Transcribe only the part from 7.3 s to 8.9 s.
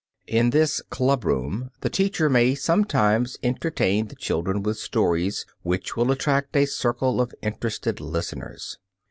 interested listeners.